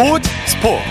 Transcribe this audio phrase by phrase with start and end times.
[0.00, 0.82] 스포츠 스포츠.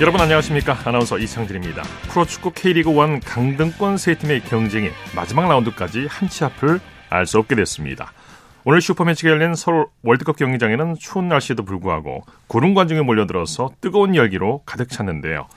[0.00, 0.78] 여러분 안녕하십니까?
[0.86, 1.82] 아나운서 이창진입니다.
[2.08, 6.80] 프로축구 K리그1 강등권 세 팀의 경쟁이 마지막 라운드까지 한치 앞을
[7.10, 8.14] 알 수 없게 됐습니다.
[8.64, 14.88] 오늘 슈퍼매치가 열린 서울 월드컵 경기장에는 추운 날씨에도 불구하고 구름 관중이 몰려들어서 뜨거운 열기로 가득
[14.88, 15.48] 찼는데요.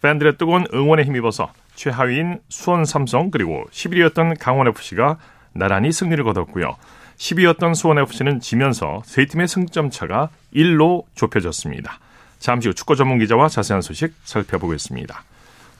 [0.00, 5.18] 팬들의 뜨거운 응원에 힘입어서 최하위인 수원 삼성 그리고 11위였던 강원FC가
[5.54, 6.76] 나란히 승리를 거뒀고요.
[7.22, 11.98] 10위였던 수원FC는 지면서 세 팀의 승점 차가 1로 좁혀졌습니다.
[12.38, 15.22] 잠시 후 축구 전문 기자와 자세한 소식 살펴보겠습니다.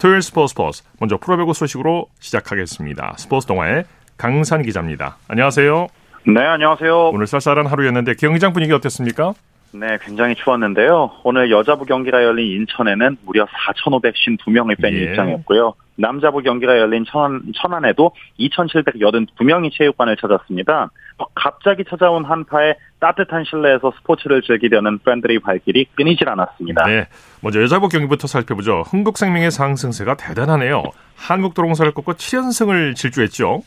[0.01, 3.15] 토요일 스포츠 스포츠 먼저 프로배구 소식으로 시작하겠습니다.
[3.19, 3.85] 스포츠 동화의
[4.17, 5.17] 강산 기자입니다.
[5.27, 5.89] 안녕하세요.
[6.29, 7.09] 네, 안녕하세요.
[7.09, 9.35] 오늘 쌀쌀한 하루였는데 경기장 분위기 어땠습니까?
[9.73, 11.11] 네, 굉장히 추웠는데요.
[11.25, 15.03] 오늘 여자부 경기가 열린 인천에는 무려 4,552명의 팬이 예.
[15.05, 15.75] 입장했고요.
[15.97, 20.91] 남자부 경기가 열린 천안, 천안에도 2,782명이 체육관을 찾았습니다.
[21.35, 26.87] 갑자기 찾아온 한파에 따뜻한 실내에서 스포츠를 즐기려는 팬들의 발길이 끊이질 않았습니다.
[26.87, 27.07] 네.
[27.41, 28.83] 먼저 여자부 경기부터 살펴보죠.
[28.87, 30.83] 흥국생명의 상승세가 대단하네요.
[31.17, 33.63] 한국도롱사를 꺾고 7연승을 질주했죠.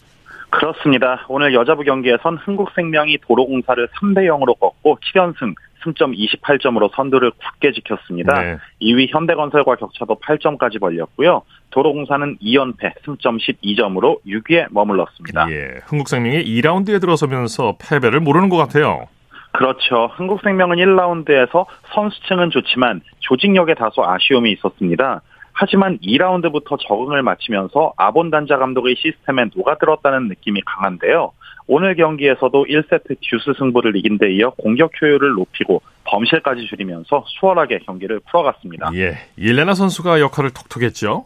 [0.50, 1.26] 그렇습니다.
[1.28, 5.54] 오늘 여자부 경기에선 흥국생명이 도로공사를 3대 0으로 꺾고 7연승,
[5.86, 8.42] 승점 28점으로 선두를 굳게 지켰습니다.
[8.42, 8.58] 네.
[8.82, 11.44] 2위 현대건설과 격차도 8점까지 벌렸고요.
[11.70, 15.50] 도로공사는 2연패, 승점 12점으로 6위에 머물렀습니다.
[15.52, 15.80] 예.
[15.86, 19.08] 흥국생명이 2라운드에 들어서면서 패배를 모르는 것 같아요.
[19.54, 20.08] 그렇죠.
[20.16, 25.22] 흥국생명은 1라운드에서 선수층은 좋지만 조직력에 다소 아쉬움이 있었습니다.
[25.54, 31.32] 하지만 2라운드부터 적응을 마치면서 아본단자 감독의 시스템에 녹아들었다는 느낌이 강한데요.
[31.68, 38.20] 오늘 경기에서도 1세트 듀스 승부를 이긴 데 이어 공격 효율을 높이고 범실까지 줄이면서 수월하게 경기를
[38.20, 38.92] 풀어갔습니다.
[38.96, 39.18] 예.
[39.36, 41.26] 옐레나 선수가 역할을 톡톡했죠.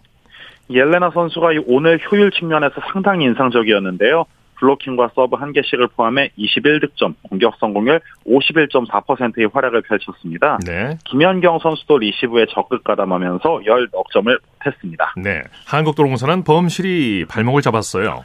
[0.69, 4.25] 옐레나 선수가 이 오늘 효율 측면에서 상당히 인상적이었는데요.
[4.59, 10.59] 블로킹과 서브 한 개씩을 포함해 21득점, 공격 성공률 51.4%의 활약을 펼쳤습니다.
[10.65, 10.97] 네.
[11.05, 15.13] 김연경 선수도 리시브에 적극 가담하면서 10넉점을 보탰습니다.
[15.17, 15.41] 네.
[15.65, 18.23] 한국도로공사는 범실이 발목을 잡았어요.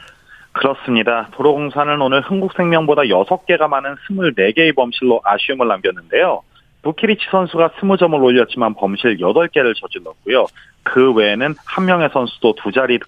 [0.55, 1.27] 그렇습니다.
[1.33, 6.41] 도로공사는 오늘 흥국생명보다 6개가 많은 24개의 범실로 아쉬움을 남겼는데요.
[6.81, 10.45] 부키리치 선수가 20점을 올렸지만 범실 8개를 저질렀고요.
[10.83, 12.99] 그 외에는 한 명의 선수도 두 자리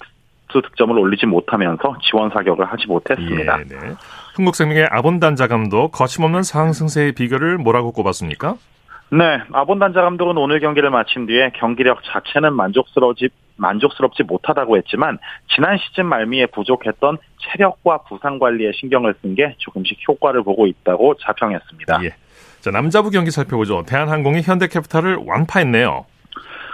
[0.51, 3.59] 수 득점을 올리지 못하면서 지원 사격을 하지 못했습니다.
[3.59, 3.93] 예, 네.
[4.35, 8.55] 흥국생명의 아본단자 감독 거침없는 상승세의 비결을 뭐라고 꼽았습니까?
[9.09, 15.17] 네, 아본단자 감독은 오늘 경기를 마친 뒤에 경기력 자체는 만족스러우지 만족스럽지 못하다고 했지만
[15.53, 22.03] 지난 시즌 말미에 부족했던 체력과 부상 관리에 신경을 쓴 게 조금씩 효과를 보고 있다고 자평했습니다.
[22.03, 22.13] 예.
[22.61, 23.83] 자, 남자부 경기 살펴보죠.
[23.87, 26.05] 대한항공이 현대캐피탈을 완파했네요.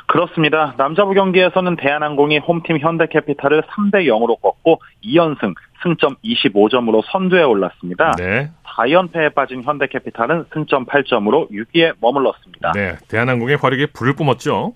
[0.07, 0.75] 그렇습니다.
[0.77, 8.11] 남자부 경기에서는 대한항공이 홈팀 현대캐피탈을 3대 0으로 꺾고 2연승, 승점 25점으로 선두에 올랐습니다.
[8.17, 8.51] 네.
[8.63, 12.71] 4연패에 빠진 현대캐피탈은 승점 8점으로 6위에 머물렀습니다.
[12.73, 12.95] 네.
[13.07, 14.73] 대한항공의 화력이 불을 뿜었죠.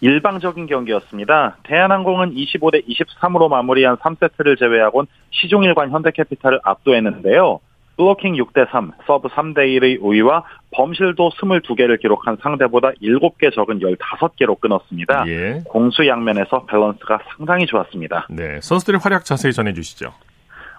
[0.00, 1.56] 일방적인 경기였습니다.
[1.64, 7.60] 대한항공은 25대 23으로 마무리한 3세트를 제외하곤 시종일관 현대캐피탈을 압도했는데요.
[7.96, 15.24] 블로킹 6대3, 서브 3대1의 우위와 범실도 22개를 기록한 상대보다 7개 적은 15개로 끊었습니다.
[15.28, 15.62] 예.
[15.68, 18.26] 공수 양면에서 밸런스가 상당히 좋았습니다.
[18.30, 18.60] 네.
[18.60, 20.12] 선수들의 활약 자세히 전해주시죠.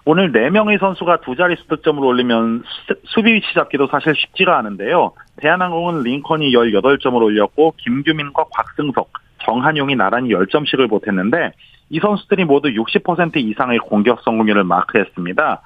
[0.08, 5.12] 오늘 4명의 선수가 두 자릿수 득점을 올리면 수- 수비 위치 잡기도 사실 쉽지가 않은데요.
[5.38, 9.10] 대한항공은 링컨이 18점을 올렸고 김규민과 곽승석,
[9.44, 11.50] 정한용이 나란히 10점씩을 보탰는데
[11.90, 15.60] 이 선수들이 모두 60% 이상의 공격 성공률을 마크했습니다.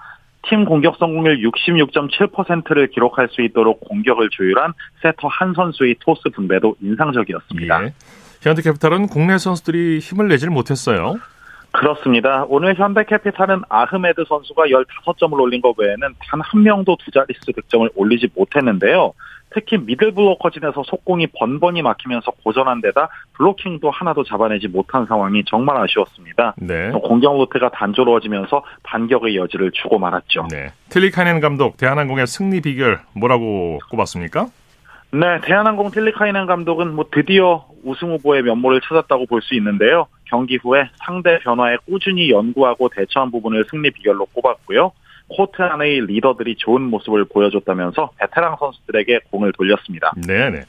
[0.48, 4.72] 팀 공격 성공률 66.7%를 기록할 수 있도록 공격을 조율한
[5.02, 7.84] 세터 한 선수의 토스 분배도 인상적이었습니다.
[7.84, 7.92] 예.
[8.40, 11.16] 현대캐피탈은 국내 선수들이 힘을 내질 못했어요.
[11.72, 12.44] 그렇습니다.
[12.48, 18.28] 오늘 현대캐피탈은 아흐메드 선수가 15점을 올린 것 외에는 단 한 명도 두 자릿수 득점을 올리지
[18.34, 19.12] 못했는데요.
[19.52, 26.54] 특히 미들 블로커진에서 속공이 번번이 막히면서 고전한 데다 블로킹도 하나도 잡아내지 못한 상황이 정말 아쉬웠습니다.
[26.56, 26.90] 네.
[26.92, 30.46] 또 공격 루트가 단조로워지면서 반격의 여지를 주고 말았죠.
[30.50, 30.70] 네.
[30.90, 34.46] 틸리카이넨 감독 대한항공의 승리 비결 뭐라고 꼽았습니까?
[35.12, 40.06] 네, 대한항공 틸리카이넨 감독은 뭐 드디어 우승 후보의 면모를 찾았다고 볼 수 있는데요.
[40.26, 44.92] 경기 후에 상대 변화에 꾸준히 연구하고 대처한 부분을 승리 비결로 꼽았고요.
[45.28, 50.12] 코트 안의 리더들이 좋은 모습을 보여줬다면서 베테랑 선수들에게 공을 돌렸습니다.
[50.26, 50.62] 네네.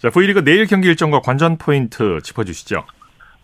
[0.00, 2.84] 자, V리그 내일 경기 일정과 관전 포인트 짚어주시죠.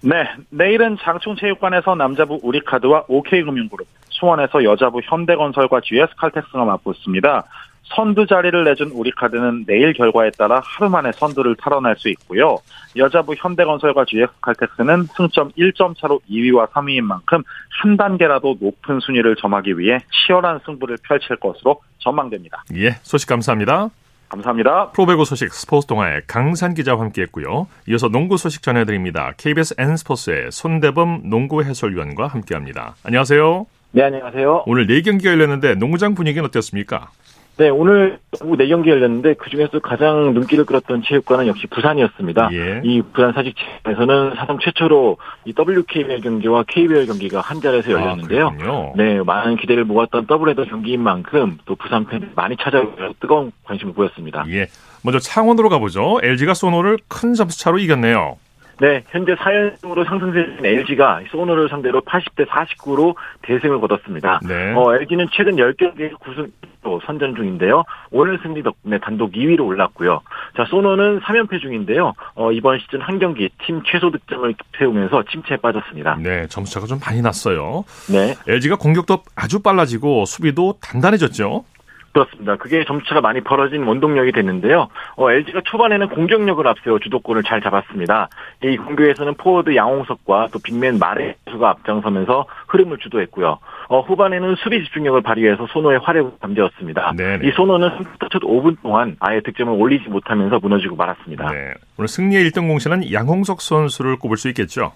[0.03, 7.45] 네, 내일은 장충체육관에서 남자부 우리카드와 OK금융그룹, 수원에서 여자부 현대건설과 GS칼텍스가 맞붙습니다.
[7.85, 12.59] 선두 자리를 내준 우리카드는 내일 결과에 따라 하루 만에 선두를 탈환할 수 있고요.
[12.97, 17.43] 여자부 현대건설과 GX칼텍스는 승점 1점 차로 2위와 3위인 만큼
[17.83, 22.65] 한 단계라도 높은 순위를 점하기 위해 치열한 승부를 펼칠 것으로 전망됩니다.
[22.75, 23.91] 예, 소식 감사합니다.
[24.29, 24.91] 감사합니다.
[24.91, 27.69] 프로배구 소식 스포츠 동아의 강산 기자와 함께했고요.
[27.89, 29.33] 이어서 농구 소식 전해드립니다.
[29.37, 32.97] KBS N스포츠의 손대범 농구 해설위원과 함께합니다.
[33.05, 33.67] 안녕하세요.
[33.93, 34.65] 네, 안녕하세요.
[34.67, 37.11] 오늘 4경기 열렸는데 농구장 분위기는 어땠습니까?
[37.57, 42.51] 네, 오늘 오후 4경기 열렸는데 그중에서 가장 눈길을 끌었던 체육관은 역시 부산이었습니다.
[42.53, 42.81] 예.
[42.83, 48.49] 이 부산 사직체에서는 사상 최초로 이 WKBL 경기와 KBL 경기가 한 자리에서 열렸는데요.
[48.49, 53.95] 아, 네, 많은 기대를 모았던 더블헤더 경기인 만큼 또 부산 팬들이 많이 찾아오고 뜨거운 관심을
[53.95, 54.45] 보였습니다.
[54.49, 54.67] 예.
[55.03, 56.19] 먼저 창원으로 가보죠.
[56.23, 58.37] LG가 소노를 큰 점수 차로 이겼네요.
[58.81, 64.41] 네, 현재 4연승으로 상승세인 LG가 소노를 상대로 80대 49로 대승을 거뒀습니다.
[64.47, 64.73] 네.
[64.75, 67.85] 어, LG는 최근 10경기에서 9승로 선전 중인데요.
[68.11, 70.21] 오늘 승리 덕분에 단독 2위로 올랐고요.
[70.57, 72.13] 자, 소노는 3연패 중인데요.
[72.35, 76.17] 어, 이번 시즌 한 경기 팀 최소 득점을 태우면서 침체에 빠졌습니다.
[76.21, 77.85] 네, 점수차가 좀 많이 났어요.
[78.11, 78.35] 네.
[78.49, 81.65] LG가 공격도 아주 빨라지고 수비도 단단해졌죠.
[82.15, 82.57] 그렇습니다.
[82.57, 84.89] 그게 점수차가 많이 벌어진 원동력이 됐는데요.
[85.17, 88.29] 어, LG가 초반에는 공격력을 앞세워 주도권을 잘 잡았습니다.
[88.63, 93.59] 이 공격에서는 포워드 양홍석과 또 빅맨 마레이 선수가 앞장서면서 흐름을 주도했고요.
[93.89, 97.15] 어, 후반에는 수비 집중력을 발휘해서 소노의 활약을 잠재웠습니다.
[97.17, 97.49] 네네.
[97.49, 97.91] 이 소노는
[98.31, 101.51] 첫 5분 동안 아예 득점을 올리지 못하면서 무너지고 말았습니다.
[101.51, 101.75] 네.
[101.99, 104.93] 오늘 승리의 1등 공신은 양홍석 선수를 꼽을 수 있겠죠.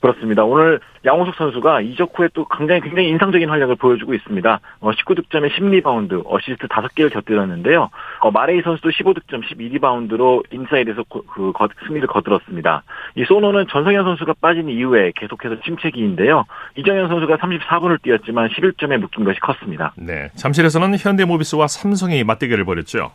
[0.00, 0.44] 그렇습니다.
[0.44, 4.60] 오늘 양홍석 선수가 이적 후에 또 굉장히 굉장히 인상적인 활약을 보여주고 있습니다.
[4.80, 7.90] 어, 19득점에 10리바운드, 어시스트 5개를 곁들였는데요.
[8.20, 12.82] 어, 마레이 선수도 15득점, 12리바운드로 인사이드에서 고, 그 거, 승리를 거들었습니다.
[13.16, 16.44] 이 소노는 전성현 선수가 빠진 이후에 계속해서 침체기인데요.
[16.76, 19.92] 이정현 선수가 34분을 뛰었지만 11점에 묶인 것이 컸습니다.
[19.96, 20.30] 네.
[20.36, 23.10] 잠실에서는 현대모비스와 삼성이 맞대결을 벌였죠.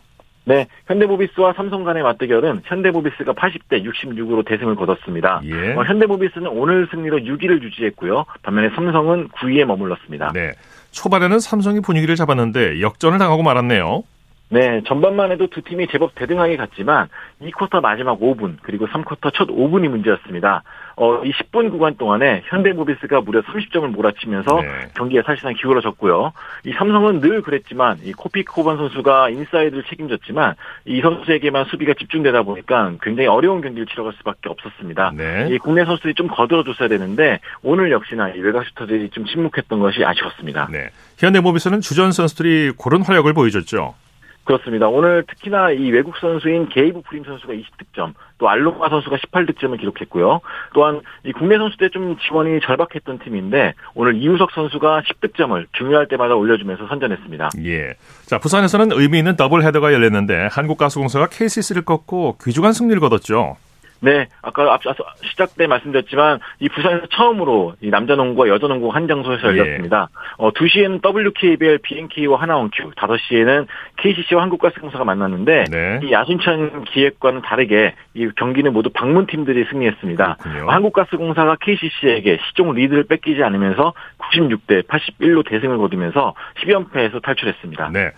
[0.45, 5.41] 네, 현대모비스와 삼성 간의 맞대결은 현대모비스가 80대 66으로 대승을 거뒀습니다.
[5.45, 5.73] 예.
[5.73, 8.25] 어, 현대모비스는 오늘 승리로 6위를 유지했고요.
[8.41, 10.31] 반면에 삼성은 9위에 머물렀습니다.
[10.33, 10.51] 네.
[10.91, 14.03] 초반에는 삼성이 분위기를 잡았는데 역전을 당하고 말았네요.
[14.49, 17.07] 네, 전반만 해도 두 팀이 제법 대등하게 갔지만
[17.41, 20.61] 2쿼터 마지막 5분 그리고 3쿼터 첫 5분이 문제였습니다.
[20.95, 24.69] 어, 이 10분 구간 동안에 현대모비스가 무려 30점을 몰아치면서 네.
[24.95, 26.33] 경기에 사실상 기울어졌고요.
[26.65, 30.55] 이 삼성은 늘 그랬지만 이 코피 코번 선수가 인사이드를 책임졌지만
[30.85, 35.13] 이 선수에게만 수비가 집중되다 보니까 굉장히 어려운 경기를 치러갈 수밖에 없었습니다.
[35.15, 35.47] 네.
[35.51, 40.67] 이 국내 선수들이 좀 거들어줬어야 되는데 오늘 역시나 이 외곽 슈터들이 좀 침묵했던 것이 아쉬웠습니다.
[40.71, 40.89] 네.
[41.17, 43.95] 현대모비스는 주전 선수들이 고른 활약을 보여줬죠.
[44.43, 44.87] 그렇습니다.
[44.87, 50.41] 오늘 특히나 이 외국 선수인 게이브 프림 선수가 20득점, 또 알로마 선수가 18득점을 기록했고요.
[50.73, 56.87] 또한 이 국내 선수들 좀 지원이 절박했던 팀인데 오늘 이우석 선수가 10득점을 중요할 때마다 올려주면서
[56.87, 57.51] 선전했습니다.
[57.63, 57.93] 예.
[58.25, 63.55] 자, 부산에서는 의미 있는 더블 헤더가 열렸는데 한국가스공사가 KCC를 꺾고 귀중한 승리를 거뒀죠.
[64.03, 69.07] 네, 아까 앞서 시작 때 말씀드렸지만 이 부산에서 처음으로 이 남자 농구와 여자 농구 한
[69.07, 69.57] 장소에서 예.
[69.57, 70.09] 열렸습니다.
[70.37, 73.65] 어, 2시에는 WKBL, BNK와 하나원큐, 5시에는
[73.95, 75.99] KCC와 한국가스공사가 만났는데 네.
[76.03, 80.37] 이 야순천 기획과는 다르게 이 경기는 모두 방문 팀들이 승리했습니다.
[80.41, 80.69] 그렇군요.
[80.69, 87.91] 한국가스공사가 KCC에게 시종 리드를 뺏기지 않으면서 96대 81로 대승을 거두면서 10연패에서 탈출했습니다.
[87.93, 88.11] 네.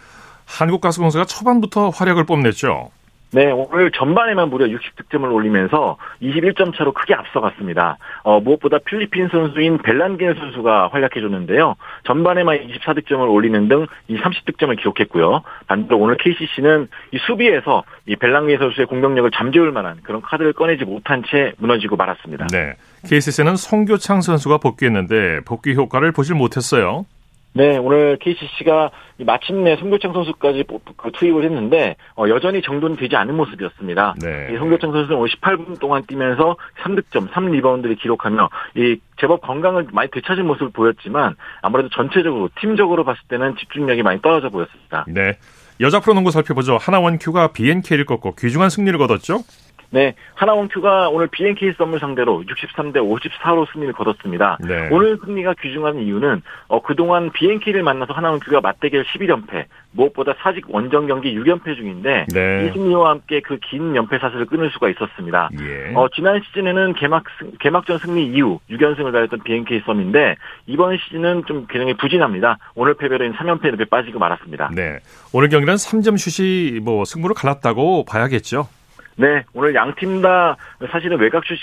[0.48, 2.90] 한국가스공사가 초반부터 활약을 뽐냈죠.
[3.36, 7.98] 네, 오늘 전반에만 무려 60득점을 올리면서 21점 차로 크게 앞서갔습니다.
[8.24, 11.75] 어, 무엇보다 필리핀 선수인 벨란겐 선수가 활약해줬는데요.
[12.06, 15.42] 전반에만 24득점을 올리는 등 이 30득점을 기록했고요.
[15.68, 21.24] 반대로 오늘 KCC는 이 수비에서 이 벨란겐 선수의 공격력을 잠재울 만한 그런 카드를 꺼내지 못한
[21.30, 22.48] 채 무너지고 말았습니다.
[22.51, 22.74] 네.
[23.08, 27.06] KCC는 송교창 선수가 복귀했는데 복귀 효과를 보질 못했어요.
[27.57, 30.65] 네, 오늘 KCC가 마침내 송교창 선수까지
[30.97, 34.15] 그 투입을 했는데 어, 여전히 정돈이 되지 않은 모습이었습니다.
[34.21, 34.50] 네.
[34.51, 40.45] 이 송교창 선수는 오늘 18분 동안 뛰면서 3득점, 3리바운드를 기록하며 이 제법 건강을 많이 되찾은
[40.45, 45.05] 모습을 보였지만 아무래도 전체적으로 팀적으로 봤을 때는 집중력이 많이 떨어져 보였습니다.
[45.07, 45.38] 네.
[45.79, 46.77] 여자 프로농구 살펴보죠.
[46.77, 49.39] 하나원 큐가 BNK를 꺾고 귀중한 승리를 거뒀죠.
[49.92, 54.58] 네, 하나원큐가 오늘 BNK 썸을 상대로 63대 54로 승리를 거뒀습니다.
[54.62, 54.89] 네.
[54.92, 61.34] 오늘 승리가 귀중한 이유는 어, 그동안 BNK를 만나서 하나원큐가 맞대결 11연패, 무엇보다 사직 원정 경기
[61.38, 62.65] 6연패 중인데 네.
[62.68, 65.50] 이 승리와 함께 그 긴 연패 사슬을 끊을 수가 있었습니다.
[65.62, 65.94] 예.
[65.96, 70.36] 어, 지난 시즌에는 개막, 승- 개막전 승리 이후 6연승을 달렸던 BNK 썸인데
[70.68, 72.58] 이번 시즌은 좀 굉장히 부진합니다.
[72.75, 74.72] 오늘 패배로 인 3연패에 빠지고 말았습니다.
[74.75, 75.00] 네.
[75.34, 78.68] 오늘 경기는 3점 슛이 뭐 승부를 갈랐다고 봐야겠죠.
[79.17, 80.57] 네, 오늘 양 팀 다
[80.91, 81.57] 사실은 외곽 슛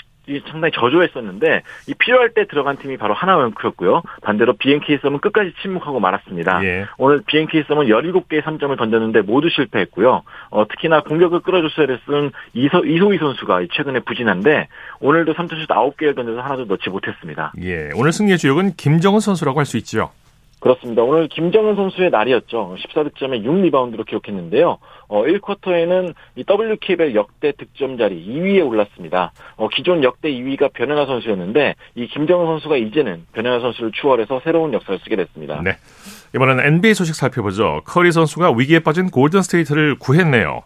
[0.49, 4.03] 상당히 저조했었는데 이 필요할 때 들어간 팀이 바로 하나원크였고요.
[4.21, 6.63] 반대로 BNK 썸은 끝까지 침묵하고 말았습니다.
[6.63, 6.85] 예.
[6.97, 10.23] 오늘 BNK 썸은 17개의 3점을 던졌는데 모두 실패했고요.
[10.49, 14.69] 어, 특히나 공격을 끌어줬어야 됐은 이소, 이소희 선수가 최근에 부진한데
[15.01, 17.51] 오늘도 3점슛 9개를 던져서 하나도 넣지 못했습니다.
[17.61, 17.89] 예.
[17.95, 20.11] 오늘 승리의 주역은 김정은 선수라고 할 수 있죠.
[20.63, 21.03] 그렇습니다.
[21.03, 22.77] 오늘 김정은 선수의 날이었죠.
[22.79, 24.77] 14득점에 6리바운드로 기록했는데요.
[25.09, 29.33] 어, 1쿼터에는 이 WKBL 역대 득점 자리 2위에 올랐습니다.
[29.57, 34.97] 어, 기존 역대 2위가 변연하 선수였는데 이 김정은 선수가 이제는 변연하 선수를 추월해서 새로운 역사를
[35.03, 35.61] 쓰게 됐습니다.
[35.61, 35.75] 네.
[36.33, 37.81] 이번에는 NBA 소식 살펴보죠.
[37.83, 40.61] 커리 선수가 위기에 빠진 골든 스테이트를 구했네요.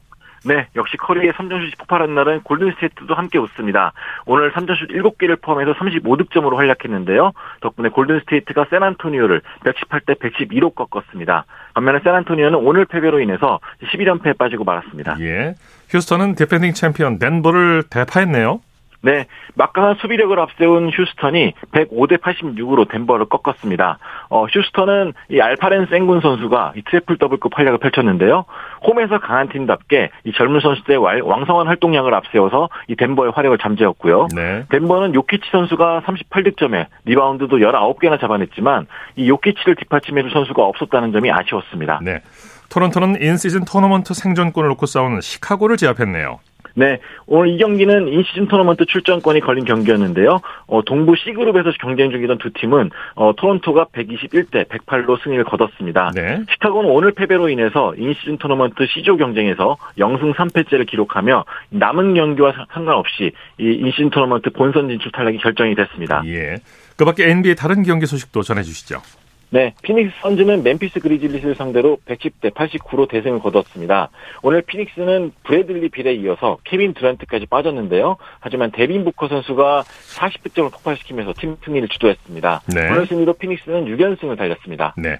[0.45, 3.93] 네, 역시 커리의 3점슛이 폭발한 날은 골든스테이트도 함께 웃습니다.
[4.25, 7.31] 오늘 3점슛 7개를 포함해서 35득점으로 활약했는데요.
[7.61, 11.45] 덕분에 골든스테이트가 샌안토니오를 118대 112로 꺾었습니다.
[11.73, 15.17] 반면에 샌안토니오는 오늘 패배로 인해서 11연패에 빠지고 말았습니다.
[15.21, 15.55] 예.
[15.89, 18.59] 휴스턴은 디펜딩 챔피언 덴버를 대파했네요.
[19.01, 19.25] 네,
[19.55, 23.99] 막강한 수비력을 앞세운 휴스턴이 105대 86으로 덴버를 꺾었습니다.
[24.29, 28.45] 어, 휴스턴은 이 알파렌 생군 선수가 이 트리플 더블급 활약을 펼쳤는데요.
[28.85, 34.27] 홈에서 강한 팀답게 이 젊은 선수들의 왕성한 활동량을 앞세워서 이 덴버의 활약을 잠재웠고요.
[34.35, 34.65] 네.
[34.69, 41.99] 덴버는 요키치 선수가 38득점에 리바운드도 19개나 잡아냈지만 이 요키치를 뒷받침해줄 선수가 없었다는 점이 아쉬웠습니다.
[42.03, 42.21] 네.
[42.69, 46.39] 토론토는 인시즌 토너먼트 생존권을 놓고 싸우는 시카고를 제압했네요.
[46.77, 50.41] 네, 오늘 이 경기는 인시즌 토너먼트 출전권이 걸린 경기였는데요.
[50.67, 56.11] 어, 동부 C그룹에서 경쟁 중이던 두 팀은 어, 토론토가 121대 108로 승리를 거뒀습니다.
[56.13, 56.43] 네.
[56.51, 63.63] 시카고는 오늘 패배로 인해서 인시즌 토너먼트 C조 경쟁에서 0승 3패째를 기록하며 남은 경기와 상관없이 이
[63.63, 66.21] 인시즌 토너먼트 본선 진출 탈락이 결정이 됐습니다.
[66.27, 66.57] 예.
[66.95, 69.01] 그 밖에 NBA 다른 경기 소식도 전해주시죠.
[69.49, 74.09] 네, 피닉스 선즈는 멤피스 그리즐리스를 상대로 110대 89로 대승을 거뒀습니다.
[74.43, 78.17] 오늘 피닉스는 브래들리 빌에 이어서 케빈 듀란트까지 빠졌는데요.
[78.39, 82.61] 하지만 데빈 부커 선수가 40득점을 폭발시키면서 팀 승리를 주도했습니다.
[82.75, 82.89] 네.
[82.91, 84.93] 오늘 승리로 피닉스는 6연승을 달렸습니다.
[84.97, 85.19] 네.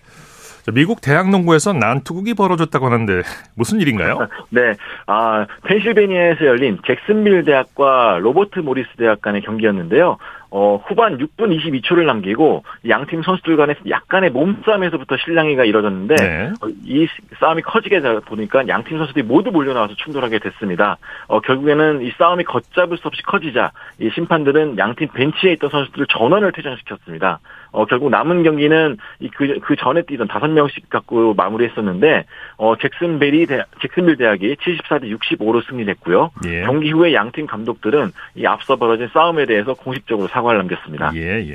[0.73, 3.21] 미국 대학 농구에서 난투극이 벌어졌다고 하는데
[3.55, 4.27] 무슨 일인가요?
[4.49, 4.73] 네,
[5.05, 10.17] 아 펜실베니아에서 열린 잭슨빌 대학과 로버트 모리스 대학 간의 경기였는데요.
[10.49, 16.49] 어, 후반 6분 22초를 남기고 양팀 선수들 간의 약간의 몸싸움에서부터 실랑이가 이뤄졌는데 네.
[16.61, 17.07] 어, 이
[17.39, 20.97] 싸움이 커지게 보니까 양팀 선수들이 모두 몰려나와서 충돌하게 됐습니다.
[21.27, 26.51] 어, 결국에는 이 싸움이 걷잡을 수 없이 커지자 이 심판들은 양팀 벤치에 있던 선수들을 전원을
[26.53, 27.39] 퇴장시켰습니다.
[27.77, 28.97] 어, 결국 남은 경기는
[29.35, 32.25] 그, 그 전에 뛰던 다섯 명씩 갖고 마무리했었는데,
[32.57, 36.31] 어, 잭슨베리 대, 잭슨빌 대학이 74대 65로 승리했고요.
[36.47, 36.63] 예.
[36.63, 41.11] 경기 후에 양팀 감독들은 이 앞서 벌어진 싸움에 대해서 공식적으로 사과를 남겼습니다.
[41.13, 41.53] 예, 예.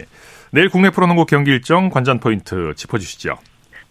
[0.52, 3.34] 내일 국내 프로농구 경기 일정 관전 포인트 짚어주시죠.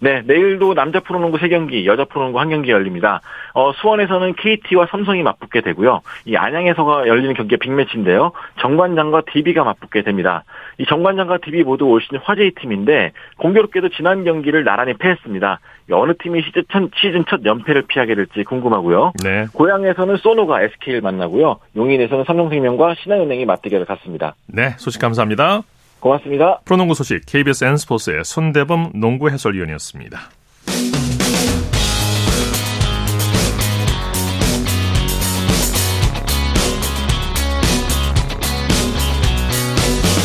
[0.03, 3.21] 네, 내일도 남자 프로농구 3경기, 여자 프로농구 1경기 열립니다.
[3.53, 6.01] 어, 수원에서는 KT와 삼성이 맞붙게 되고요.
[6.25, 8.31] 이 안양에서가 열리는 경기가 빅매치인데요.
[8.61, 10.43] 정관장과 DB가 맞붙게 됩니다.
[10.79, 15.59] 이 정관장과 DB 모두 올 시즌 화제의 팀인데 공교롭게도 지난 경기를 나란히 패했습니다.
[15.91, 19.13] 어느 팀이 시즌 첫, 시즌 첫 연패를 피하게 될지 궁금하고요.
[19.23, 19.45] 네.
[19.53, 21.59] 고향에서는 소노가 SK를 만나고요.
[21.75, 24.33] 용인에서는 삼성생명과 신한은행이 맞대결을 갖습니다.
[24.47, 25.61] 네, 소식 감사합니다.
[26.01, 26.59] 고맙습니다.
[26.65, 30.19] 프로농구 소식 KBS N스포츠의 손대범 농구 해설위원이었습니다.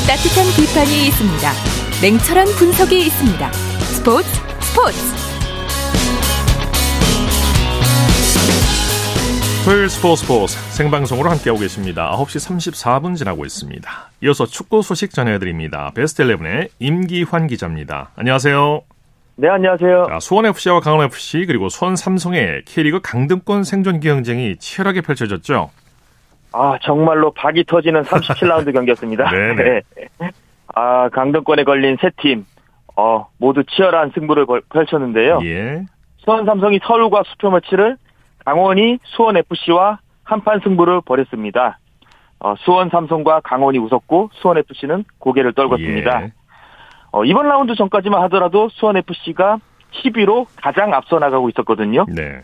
[0.08, 1.52] 따뜻한 비판이 있습니다.
[2.02, 3.52] 냉철한 분석이 있습니다.
[3.52, 4.28] 스포츠
[4.60, 5.15] 스포츠
[9.66, 12.12] 토요일 스포츠 스포츠 생방송으로 함께하고 계십니다.
[12.12, 13.90] 9시 34분 지나고 있습니다.
[14.22, 15.90] 이어서 축구 소식 전해드립니다.
[15.92, 18.10] 베스트 11의 임기환 기자입니다.
[18.14, 18.82] 안녕하세요.
[19.34, 20.06] 네, 안녕하세요.
[20.08, 25.70] 자, 수원FC와 강원FC 그리고 수원 삼성의 K리그 강등권 생존 경쟁이 치열하게 펼쳐졌죠.
[26.52, 29.28] 아, 정말로 박이 터지는 37라운드 경기였습니다.
[29.56, 29.82] 네.
[30.76, 32.44] 아, 강등권에 걸린 세 팀,
[32.94, 35.40] 어, 모두 치열한 승부를 펼쳤는데요.
[35.42, 35.82] 예.
[36.18, 37.96] 수원 삼성이 서울과 수표 매치를
[38.46, 41.78] 강원이 수원 FC와 한판 승부를 벌였습니다.
[42.38, 46.22] 어, 수원 삼성과 강원이 웃었고 수원 FC는 고개를 떨궜습니다.
[46.22, 46.32] 예.
[47.10, 49.58] 어, 이번 라운드 전까지만 하더라도 수원 FC가
[49.90, 52.06] 10위로 가장 앞서 나가고 있었거든요.
[52.08, 52.42] 네.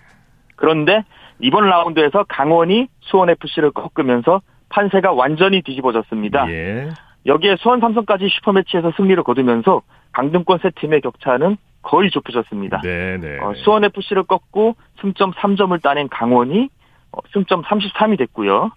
[0.56, 1.04] 그런데
[1.38, 6.50] 이번 라운드에서 강원이 수원 FC를 꺾으면서 판세가 완전히 뒤집어졌습니다.
[6.50, 6.88] 예.
[7.26, 12.81] 여기에 수원 삼성까지 슈퍼매치에서 승리를 거두면서 강등권 세 팀의 격차는 거의 좁혀졌습니다.
[12.83, 13.39] 네네.
[13.41, 16.69] 어, 수원 FC를 꺾고 승점 3점을 따낸 강원이
[17.12, 18.71] 어, 승점 33이 됐고요.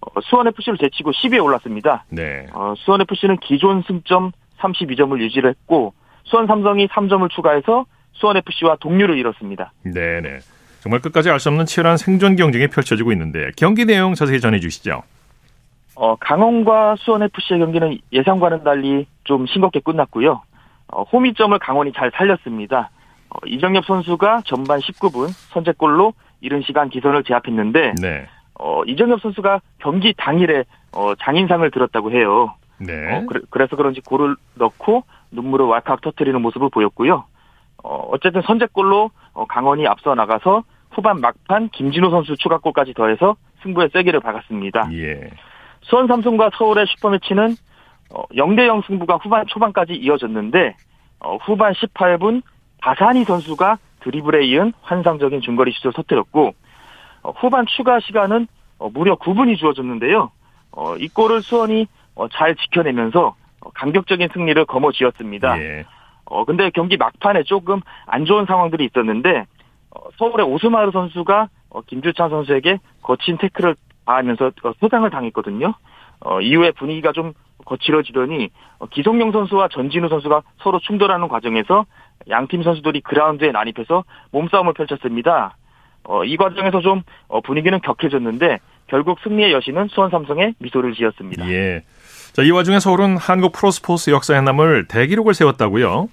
[0.00, 2.04] 어, 수원 FC를 제치고 10위에 올랐습니다.
[2.10, 2.46] 네.
[2.52, 9.18] 어, 수원 FC는 기존 승점 32점을 유지를 했고 수원 삼성이 3점을 추가해서 수원 FC와 동률을
[9.18, 9.72] 이뤘습니다.
[9.82, 10.38] 네네.
[10.80, 15.02] 정말 끝까지 알 수 없는 치열한 생존 경쟁이 펼쳐지고 있는데 경기 내용 자세히 전해주시죠.
[15.96, 20.42] 어, 강원과 수원 FC의 경기는 예상과는 달리 좀 싱겁게 끝났고요.
[20.92, 22.90] 어, 홈이점을 강원이 잘 살렸습니다.
[23.30, 28.26] 어, 이정엽 선수가 전반 19분 선제골로 이른 시간 기선을 제압했는데 네.
[28.58, 32.54] 어, 이정엽 선수가 경기 당일에 어, 장인상을 들었다고 해요.
[32.78, 32.92] 네.
[33.16, 37.24] 어, 그래, 서 그런지 골을 넣고 눈물을 왈칵 터트리는 모습을 보였고요.
[37.82, 44.20] 어, 어쨌든 선제골로 어, 강원이 앞서 나가서 후반 막판 김진호 선수 추가골까지 더해서 승부의 세기를
[44.20, 44.90] 박았습니다.
[44.94, 45.30] 예.
[45.82, 47.56] 수원 삼성과 서울의 슈퍼매치는
[48.10, 50.74] 어, 0대0 승부가 후반 초반까지 이어졌는데
[51.20, 52.42] 어, 후반 18분
[52.78, 56.54] 바사니 선수가 드리블에 이은 환상적인 중거리 슛을 터뜨렸고
[57.22, 58.48] 어, 후반 추가 시간은
[58.78, 60.30] 어, 무려 9분이 주어졌는데요.
[60.72, 65.60] 어, 이 골을 수원이 어, 잘 지켜내면서 어, 강격적인 승리를 거머쥐었습니다.
[65.60, 65.84] 예.
[66.24, 69.46] 어, 근데 경기 막판에 조금 안 좋은 상황들이 있었는데
[69.90, 73.76] 어, 서울의 오스마르 선수가 어, 김주찬 선수에게 거친 태클을
[74.06, 75.74] 가하면서 어, 소장을 당했거든요.
[76.20, 77.32] 어, 이후에 분위기가 좀
[77.64, 81.86] 거칠어지더니 어, 기성용 선수와 전진우 선수가 서로 충돌하는 과정에서
[82.28, 85.56] 양팀 선수들이 그라운드에 난입해서 몸싸움을 펼쳤습니다.
[86.04, 91.48] 어, 이 과정에서 좀 어, 분위기는 격해졌는데 결국 승리의 여신은 수원 삼성에 미소를 지었습니다.
[91.50, 91.82] 예.
[92.32, 96.08] 자, 이 와중에 서울은 한국 프로스포츠 역사에 남을 대기록을 세웠다고요?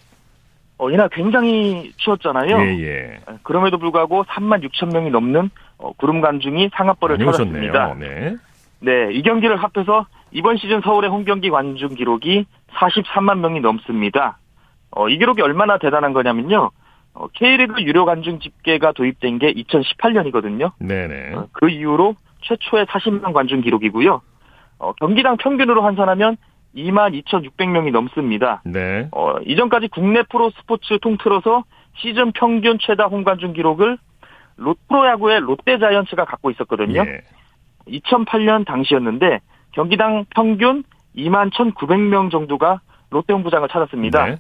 [0.80, 2.60] 어, 이날 굉장히 추웠잖아요.
[2.60, 3.20] 예, 예.
[3.42, 5.50] 그럼에도 불구하고 3만 6천 명이 넘는
[5.80, 7.96] 어, 구름 관중이 상하벌을 찾았습니다.
[7.96, 8.36] 네.
[8.80, 14.38] 네, 이 경기를 합해서 이번 시즌 서울의 홈 경기 관중 기록이 43만 명이 넘습니다.
[14.92, 16.72] 어, 이 기록이 얼마나 대단한 거냐면요.
[17.14, 20.72] 어, K리그 유료 관중 집계가 도입된 게 2018년이거든요.
[20.80, 21.36] 네네.
[21.36, 24.22] 어, 그 이후로 최초의 40만 관중 기록이고요.
[24.80, 26.38] 어, 경기당 평균으로 환산하면
[26.76, 28.62] 2만 2,600명이 넘습니다.
[28.66, 29.08] 네.
[29.12, 31.64] 어, 이전까지 국내 프로 스포츠 통틀어서
[31.96, 33.98] 시즌 평균 최다 홈관중 기록을
[34.58, 37.02] 로, 프로야구의 롯데자이언츠가 갖고 있었거든요.
[37.02, 37.22] 예.
[37.88, 39.40] 2008년 당시였는데
[39.78, 40.84] 경기당 평균
[41.16, 42.82] 2만 1,900명 정도가
[43.12, 44.26] 롯데 홈구장을 찾았습니다.
[44.26, 44.36] 네.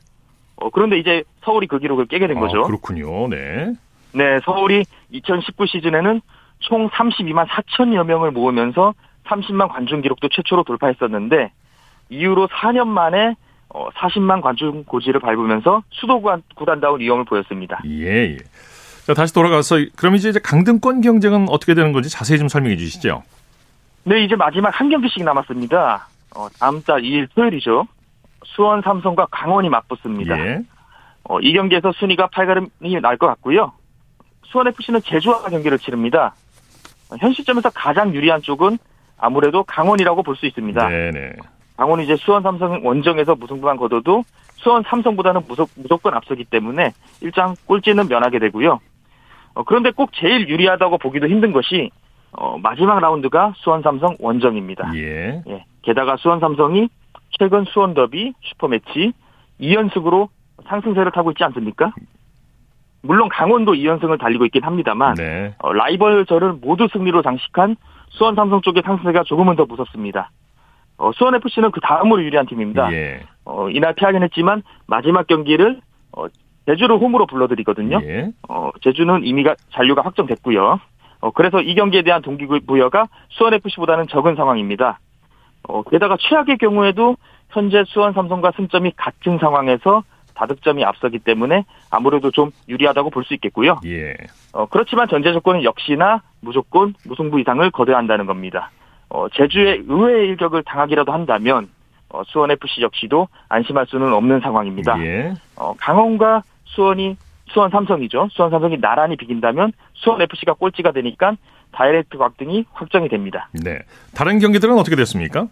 [0.55, 2.63] 어, 그런데 이제 서울이 그 기록을 깨게 된 아, 거죠.
[2.63, 3.27] 그렇군요.
[3.27, 3.71] 네.
[4.13, 6.21] 네, 서울이 2019 시즌에는
[6.59, 8.95] 총 32만 4천여 명을 모으면서
[9.27, 11.51] 30만 관중 기록도 최초로 돌파했었는데
[12.09, 13.35] 이후로 4년 만에
[13.69, 16.19] 40만 어, 관중 고지를 밟으면서 수도
[16.55, 17.79] 구단다운 위험을 보였습니다.
[17.85, 18.37] 예, 예.
[19.05, 23.21] 자, 다시 돌아가서 그럼 이제 강등권 경쟁은 어떻게 되는 건지 자세히 좀 설명해 주시죠.
[24.07, 26.07] 네, 이제 마지막 한 경기씩 남았습니다.
[26.33, 27.85] 어, 다음 달 2일 토요일이죠.
[28.45, 30.39] 수원 삼성과 강원이 맞붙습니다.
[30.39, 30.59] 예.
[31.25, 33.73] 어, 이 경기에서 순위가 8가름이 날 것 같고요.
[34.45, 36.33] 수원 FC는 제주와 경기를 치릅니다.
[37.19, 38.77] 현 시점에서 가장 유리한 쪽은
[39.17, 40.87] 아무래도 강원이라고 볼 수 있습니다.
[40.87, 41.33] 네네.
[41.75, 44.23] 강원이 이제 수원 삼성 원정에서 무승부만 거둬도
[44.55, 48.79] 수원 삼성보다는 무조, 무조건 앞서기 때문에 일장 꼴찌는 면하게 되고요.
[49.55, 51.91] 어, 그런데 꼭 제일 유리하다고 보기도 힘든 것이
[52.37, 54.91] 어, 마지막 라운드가 수원 삼성 원정입니다.
[54.95, 55.41] 예.
[55.47, 55.65] 예.
[55.81, 56.87] 게다가 수원 삼성이
[57.31, 59.13] 최근 수원 더비 슈퍼매치
[59.59, 60.29] 2연승으로
[60.65, 61.91] 상승세를 타고 있지 않습니까?
[63.01, 65.55] 물론 강원도 2연승을 달리고 있긴 합니다만 네.
[65.59, 67.75] 어, 라이벌전을 모두 승리로 장식한
[68.09, 70.31] 수원 삼성 쪽의 상승세가 조금은 더 무섭습니다.
[70.97, 72.91] 어, 수원 FC는 그 다음으로 유리한 팀입니다.
[72.93, 73.21] 예.
[73.45, 75.79] 어, 이날 패하긴 했지만 마지막 경기를
[76.11, 76.25] 어,
[76.67, 77.99] 제주를 홈으로 불러드리거든요.
[78.03, 78.31] 예.
[78.49, 80.79] 어, 제주는 이미 가 잔류가 확정됐고요.
[81.19, 84.99] 어, 그래서 이 경기에 대한 동기부여가 수원 FC보다는 적은 상황입니다.
[85.67, 87.17] 어, 게다가 최악의 경우에도
[87.49, 90.03] 현재 수원 삼성과 승점이 같은 상황에서
[90.35, 93.79] 다득점이 앞서기 때문에 아무래도 좀 유리하다고 볼 수 있겠고요.
[93.85, 94.13] 예.
[94.53, 98.69] 어, 그렇지만 전제 조건은 역시나 무조건 무승부 이상을 거둬야 한다는 겁니다.
[99.09, 101.69] 어, 제주의 의외의 일격을 당하기라도 한다면
[102.09, 105.03] 어, 수원 FC 역시도 안심할 수는 없는 상황입니다.
[105.03, 105.33] 예.
[105.55, 107.17] 어, 강원과 수원이
[107.49, 108.29] 수원 삼성이죠.
[108.31, 111.35] 수원 삼성이 나란히 비긴다면 수원 FC가 꼴찌가 되니까
[111.71, 113.49] 다이렉트 곽등이 확정이 됩니다.
[113.53, 113.79] 네.
[114.15, 115.47] 다른 경기들은 어떻게 됐습니까?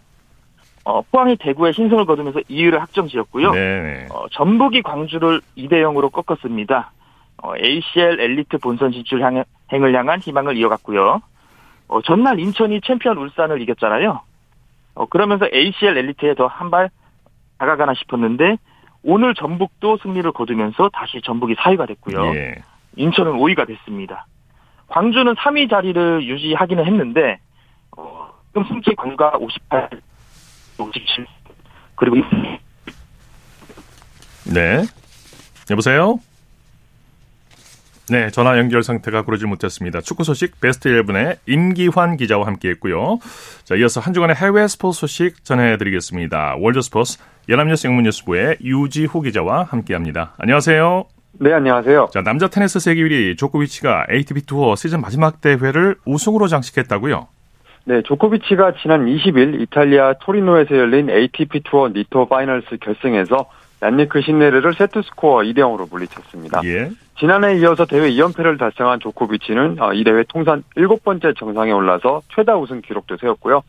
[0.84, 3.50] 어, 포항이 대구에 신승을 거두면서 2위를 확정지었고요.
[3.52, 4.06] 네.
[4.10, 6.92] 어, 전북이 광주를 2대 0으로 꺾었습니다.
[7.42, 11.20] 어, ACL 엘리트 본선 진출 향, 행을 향한 희망을 이어갔고요.
[11.88, 14.20] 어, 전날 인천이 챔피언 울산을 이겼잖아요.
[14.94, 16.88] 어, 그러면서 ACL 엘리트에 더 한 발
[17.58, 18.56] 다가가나 싶었는데
[19.08, 22.34] 오늘 전북도 승리를 거두면서 다시 전북이 4위가 됐고요.
[22.34, 22.56] 예.
[22.96, 24.26] 인천은 5위가 됐습니다.
[24.88, 27.38] 광주는 3위 자리를 유지하기는 했는데
[27.96, 29.90] 어, 지금 승치 광과 58,
[30.78, 31.26] 57
[31.94, 32.16] 그리고
[34.52, 34.82] 네.
[35.70, 36.18] 여보세요?
[38.08, 40.00] 네, 전화 연결 상태가 그러질 못했습니다.
[40.00, 43.18] 축구 소식 베스트 11의 임기환 기자와 함께했고요.
[43.64, 46.54] 자, 이어서 한 주간의 해외 스포츠 소식 전해드리겠습니다.
[46.60, 50.34] 월드 스포츠 연합뉴스 영문뉴스부의 유지호 기자와 함께합니다.
[50.38, 51.04] 안녕하세요.
[51.40, 52.10] 네, 안녕하세요.
[52.12, 57.26] 자, 남자 테니스 세계 1위 조코비치가 ATP 투어 시즌 마지막 대회를 우승으로 장식했다고요?
[57.86, 63.46] 네, 조코비치가 지난 20일 이탈리아 토리노에서 열린 ATP 투어 니토 파이널스 결승에서
[63.82, 66.62] 얀니크 신네르를 세트 스코어 2대 0으로 물리쳤습니다.
[66.64, 66.90] 예.
[67.18, 72.80] 지난해에 이어서 대회 2연패를 달성한 조코비치는 어, 이 대회 통산 7번째 정상에 올라서 최다 우승
[72.80, 73.62] 기록도 세웠고요.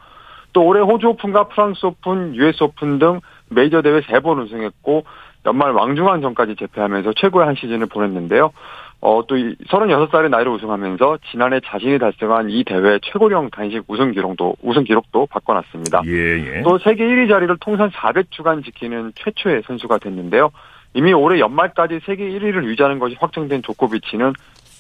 [0.54, 5.04] 또 올해 호주 오픈과 프랑스 오픈, US 오픈 등 메이저 대회 3번 우승했고
[5.46, 8.52] 연말 왕중왕전까지 제패하면서 최고의 한 시즌을 보냈는데요.
[8.99, 14.83] 어, 또 36살의 나이로 우승하면서 지난해 자신이 달성한 이 대회 최고령 단식 우승 기록도, 우승
[14.83, 16.01] 기록도 바꿔놨습니다.
[16.07, 16.62] 예, 예.
[16.63, 20.49] 또 세계 1위 자리를 통산 400주간 지키는 최초의 선수가 됐는데요.
[20.93, 24.33] 이미 올해 연말까지 세계 1위를 유지하는 것이 확정된 조코비치는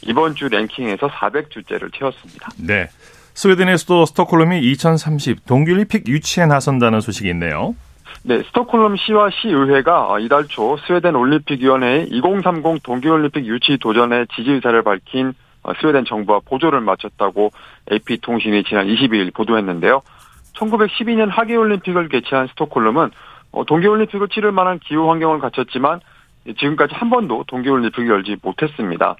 [0.07, 2.49] 이번 주 랭킹에서 400주째를 채웠습니다.
[2.59, 2.87] 네.
[3.35, 7.75] 스웨덴에서도 스톡홀름이 2030 동계올림픽 유치에 나선다는 소식이 있네요.
[8.27, 15.31] 네, 스톡홀름 시와 시의회가 이달 초 스웨덴 올림픽위원회의 2030 동계올림픽 유치 도전에 지지 의사를 밝힌
[15.63, 17.51] 어, 스웨덴 정부와 보조를 마쳤다고
[17.89, 20.01] AP통신이 지난 22일 보도했는데요.
[20.57, 23.11] 1912년 하계올림픽을 개최한 스톡홀름은
[23.53, 26.01] 어, 동계올림픽을 치를 만한 기후 환경을 갖췄지만
[26.59, 29.15] 지금까지 한 번도 동계올림픽을 열지 못했습니다.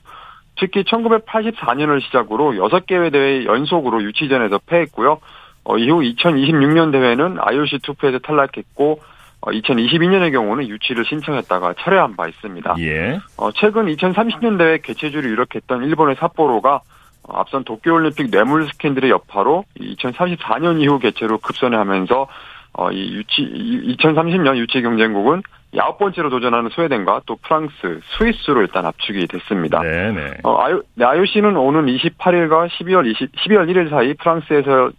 [0.59, 5.21] 특히 1984년을 시작으로 6개회 대회 연속으로 유치전에서 패했고요.
[5.67, 9.01] 어, 이후 2026년 대회는 IOC 투표에서 탈락했고
[9.41, 12.75] 어, 2022년의 경우는 유치를 신청했다가 철회한 바 있습니다.
[12.79, 13.19] 예.
[13.35, 16.81] 어, 최근 2030년 대회 개최주를 유력했던 일본의 삿포로가
[17.23, 22.27] 어, 앞선 도쿄올림픽 뇌물 스캔들의 여파로 2034년 이후 개최로 급선회 하면서
[22.71, 25.43] 어, 이 유치, 2030년 유치 경쟁국은
[25.79, 29.81] 아홉 번째로 도전하는 스웨덴과 또 프랑스, 스위스로 일단 압축이 됐습니다.
[29.81, 30.37] 네네.
[30.43, 34.91] 어, 아유, 네, IOC는 오는 28일과 12월 20, 12월 1일 사이 프랑스에서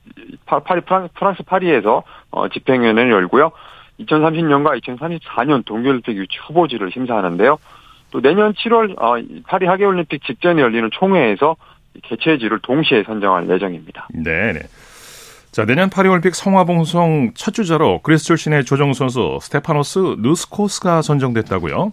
[0.46, 0.80] 파리
[1.14, 3.50] 프랑스 파리에서 어, 집행위원회를 열고요.
[4.00, 7.58] 2030년과 2034년 동계올림픽 유치 후보지를 심사하는데요.
[8.10, 11.56] 또 내년 7월 어, 파리 하계올림픽 직전에 열리는 총회에서
[12.02, 14.08] 개최지를 동시에 선정할 예정입니다.
[14.14, 14.60] 네네.
[15.58, 21.90] 자, 내년 파리올림픽 성화봉송 첫 주자로 그리스 출신의 조정 선수 스테파노스 누스코스가 선정됐다고요?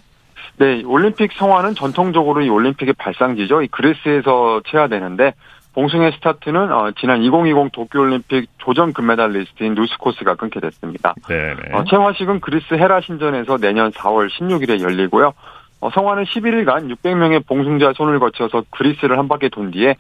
[0.57, 3.63] 네, 올림픽 성화는 전통적으로 이 올림픽의 발상지죠.
[3.63, 5.33] 이 그리스에서 채화되는데
[5.73, 11.15] 봉송의 스타트는 어, 지난 2020 도쿄올림픽 조정 금메달리스트인 누스코스가 끊게 됐습니다.
[11.27, 15.33] 네 어, 채화식은 그리스 헤라 신전에서 내년 4월 16일에 열리고요.
[15.79, 19.95] 어, 성화는 11일간 600명의 봉송자 손을 거쳐서 그리스를 한 바퀴 돈 뒤에 어,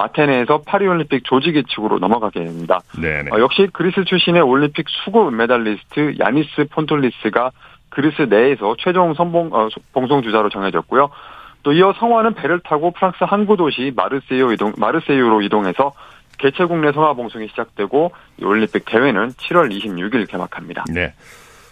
[0.00, 2.80] 아테네에서 파리올림픽 조직위 측으로 넘어가게 됩니다.
[3.32, 7.50] 어, 역시 그리스 출신의 올림픽 수구 메달리스트 야니스 폰톨리스가
[7.88, 11.10] 그리스 내에서 최종 선봉 어, 봉송 주자로 정해졌고요.
[11.62, 15.92] 또 이어 성화는 배를 타고 프랑스 항구 도시 마르세유 이동 마르세유로 이동해서
[16.38, 20.84] 개최국 내 성화 봉송이 시작되고 올림픽 대회는 7월 26일 개막합니다.
[20.92, 21.14] 네.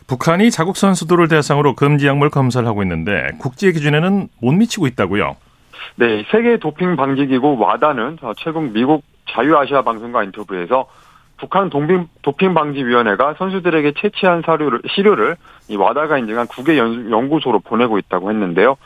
[0.06, 5.36] 북한이 자국 선수들을 대상으로 금지 약물 검사를 하고 있는데 국제 기준에는 못 미치고 있다고요.
[5.96, 10.86] 네, 세계 도핑 방지 기구 와다는 최근 미국 자유아시아 방송과 인터뷰에서
[11.36, 15.36] 북한 도핑, 도핑 방지 위원회가 선수들에게 채취한 사료를 시료를
[15.68, 18.76] 이 와다가 인증한 국외 연구소로 보내고 있다고 했는데요.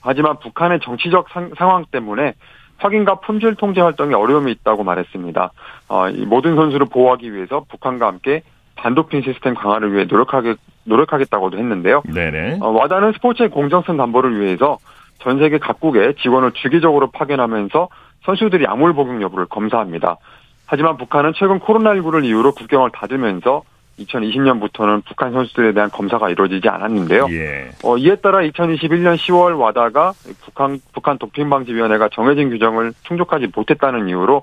[0.00, 2.34] 하지만 북한의 정치적 상, 상황 때문에
[2.78, 5.52] 확인과 품질 통제 활동에 어려움이 있다고 말했습니다.
[5.88, 8.42] 어, 이 모든 선수를 보호하기 위해서 북한과 함께
[8.76, 12.02] 반도핑 시스템 강화를 위해 노력하겠, 노력하겠다고도 했는데요.
[12.12, 12.58] 네네.
[12.60, 14.78] 어, 와다는 스포츠의 공정성 담보를 위해서
[15.22, 17.88] 전 세계 각국의 직원을 주기적으로 파견하면서
[18.24, 20.16] 선수들이 약물 복용 여부를 검사합니다.
[20.66, 23.62] 하지만 북한은 최근 코로나19를 이유로 국경을 닫으면서
[23.98, 27.26] 2020년부터는 북한 선수들에 대한 검사가 이루어지지 않았는데요.
[27.30, 27.70] 예.
[27.84, 34.42] 어, 이에 따라 2021년 10월 와다가 북한 북한 도핑방지위원회가 정해진 규정을 충족하지 못했다는 이유로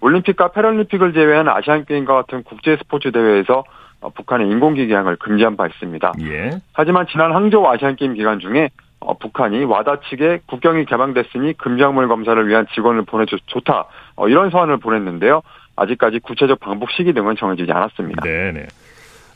[0.00, 3.64] 올림픽과 패럴림픽을 제외한 아시안 게임과 같은 국제 스포츠 대회에서
[4.00, 6.12] 어, 북한의 인공기 개항을 금지한 바 있습니다.
[6.22, 6.50] 예.
[6.72, 8.70] 하지만 지난 항저우 아시안 게임 기간 중에
[9.04, 13.84] 어, 북한이 와다 측에 국경이 개방됐으니 금작물 검사를 위한 직원을 보내줘 좋다
[14.16, 15.42] 어, 이런 서한을 보냈는데요.
[15.76, 18.22] 아직까지 구체적 방법 시기 등은 정해지지 않았습니다.
[18.22, 18.66] 네네.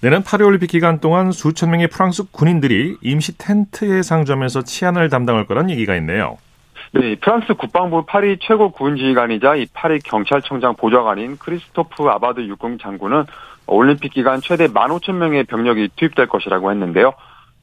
[0.01, 5.97] 내년 파리올림픽 기간 동안 수천 명의 프랑스 군인들이 임시 텐트에 상점에서 치안을 담당할 거란 얘기가
[5.97, 6.39] 있네요.
[6.93, 13.25] 네, 프랑스 국방부 파리 최고 군지휘관이자 이 파리 경찰청장 보좌관인 크리스토프 아바드 육군 장군은
[13.67, 17.13] 올림픽 기간 최대 15,000명의 병력이 투입될 것이라고 했는데요.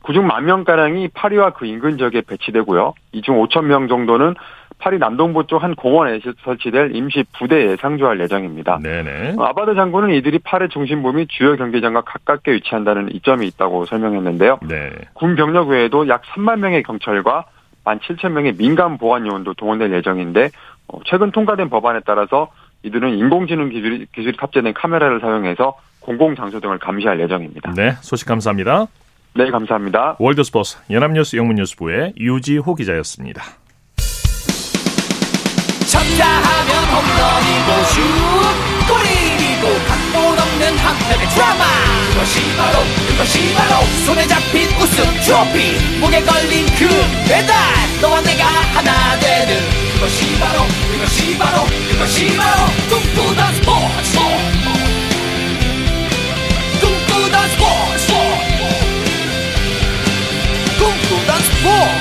[0.06, 2.94] 그중 만 명가량이 파리와 그 인근 지역에 배치되고요.
[3.14, 4.36] 이 중 5천 명 정도는
[4.78, 8.80] 파리 남동부 쪽 한 공원에 설치될 임시 부대에 상주할 예정입니다.
[8.84, 9.36] 네네.
[9.40, 14.60] 아바드 장군은 이들이 파리 중심부 및 주요 경기장과 가깝게 위치한다는 이점이 있다고 설명했는데요.
[14.68, 14.92] 네.
[15.14, 17.46] 군 병력 외에도 약 3만 명의 경찰과
[17.86, 20.50] 1만 7천 명의 민간 보안 요원도 동원될 예정인데
[20.90, 22.50] 어, 최근 통과된 법안에 따라서
[22.84, 27.74] 이들은 인공지능 기술이, 기술이 탑재된 카메라를 사용해서 공공 장소 등을 감시할 예정입니다.
[27.76, 28.86] 네, 소식 감사합니다.
[29.38, 30.16] 네, 감사합니다.
[30.18, 33.44] 월드스포스 연합뉴스 영문뉴스부의 유지호 기자였습니다.
[35.92, 38.02] 쳤다 하면 홈런이고 슛
[38.88, 41.64] 골이고 각본 없는 한편의 드라마
[42.14, 46.88] 그것이 바로 그것이 바로 손에 잡힌 우승 트로피 목에 걸린 그
[47.28, 47.54] 배달
[48.02, 49.60] 너와 내가 하나 되는
[49.96, 50.62] 그것이 바로
[50.94, 54.85] 그것이 바로 그것이 바로 꿈꾸던 스포츠
[61.66, 61.96] 스포츠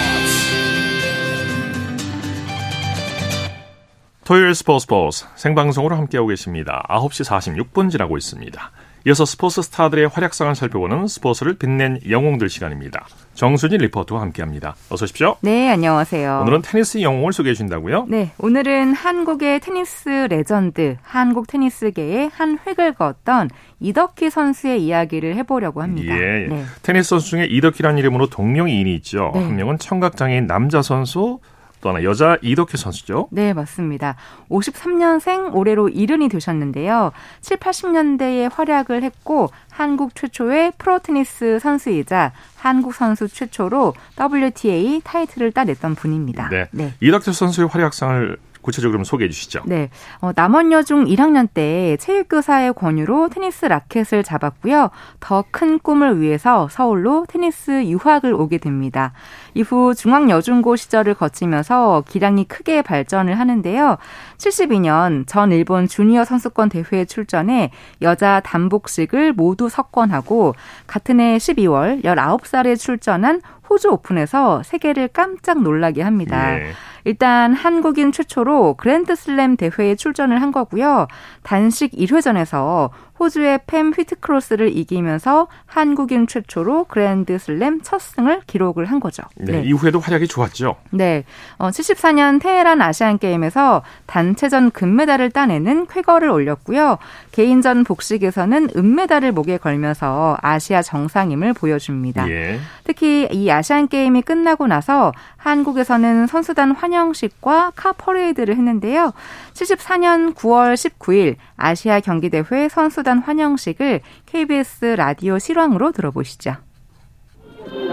[4.25, 6.85] 토요일 스포츠 스포츠 생방송으로 함께하고 계십니다.
[6.91, 7.25] 9시
[7.73, 8.71] 46분 지나고 있습니다.
[9.07, 13.05] 이어서 스포츠 스타들의 활약상을 살펴보는 스포츠를 빛낸 영웅들 시간입니다.
[13.35, 14.77] 정수진 리포터와 함께합니다.
[14.89, 15.37] 어서 오십시오.
[15.43, 16.41] 네, 안녕하세요.
[16.41, 18.07] 오늘은 테니스 영웅을 소개해 주신다고요?
[18.09, 26.17] 네, 오늘은 한국의 테니스 레전드, 한국 테니스계의 한 획을 그었던 이덕희 선수의 이야기를 해보려고 합니다.
[26.17, 26.65] 예, 네.
[26.83, 29.33] 테니스 선수 중에 이덕희라는 이름으로 동명이인이 있죠.
[29.35, 29.43] 네.
[29.43, 31.41] 한 명은 청각장애인 남자 선수,
[31.85, 33.29] 또 하나 여자 이덕희 선수죠.
[33.31, 34.17] 네, 맞습니다.
[34.49, 37.13] 53년생 올해로 이른이 되셨는데요.
[37.43, 45.95] 7, 80년대에 활약을 했고 한국 최초의 프로 테니스 선수이자 한국 선수 최초로 WTA 타이틀을 따냈던
[45.95, 46.49] 분입니다.
[46.49, 46.69] 네.
[46.71, 46.95] 네.
[47.01, 49.63] 이덕희 선수의 활약상을 구체적으로 소개해 주시죠.
[49.67, 49.91] 네.
[50.21, 54.91] 어, 남원여중 1학년 때 체육교사의 권유로 테니스 라켓을 잡았고요.
[55.21, 59.13] 더 큰 꿈을 위해서 서울로 테니스 유학을 오게 됩니다.
[59.55, 63.99] 이후 중앙여중고 시절을 거치면서 기량이 크게 발전을 하는데요.
[64.39, 67.71] 72년 전 일본 주니어 선수권 대회에 출전해
[68.03, 70.55] 여자 단복식을 모두 석권하고
[70.87, 76.59] 같은 해 12월 19살에 출전한 호주 오픈에서 세계를 깜짝 놀라게 합니다.
[76.59, 76.73] 예.
[77.05, 81.07] 일단 한국인 최초로 그랜드슬램 대회에 출전을 한 거고요.
[81.43, 89.23] 단식 1회전에서 호주의 팸 휘트크로스를 이기면서 한국인 최초로 그랜드슬램 첫 승을 기록을 한 거죠.
[89.37, 89.63] 네, 네.
[89.63, 90.77] 이후에도 활약이 좋았죠.
[90.91, 91.25] 네.
[91.59, 96.99] 어, 74년 테헤란 아시안 게임에서 단체전 금메달을 따내는 쾌거를 올렸고요.
[97.31, 102.29] 개인전 복식에서는 은메달을 목에 걸면서 아시아 정상임을 보여줍니다.
[102.31, 102.59] 예.
[102.85, 109.13] 특히 이 아시안 게임이 끝나고 나서 한국에서는 선수단 환영식과 카 퍼레이드를 했는데요.
[109.53, 116.55] 74년 9월 19일 아시아 경기대회 선수단 환영식을 KBS 라디오 실황으로 들어보시죠.